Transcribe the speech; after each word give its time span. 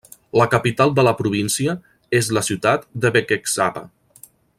La 0.39 0.45
capital 0.53 0.93
de 0.99 1.03
la 1.07 1.13
província 1.19 1.75
és 2.21 2.31
la 2.39 2.43
ciutat 2.47 2.89
de 3.05 3.13
Békéscsaba. 3.19 3.85